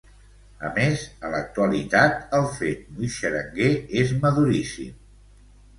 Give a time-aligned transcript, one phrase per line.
[0.69, 3.73] A més, a l'actualitat el fet muixeranguer
[4.05, 4.99] és maduríssim.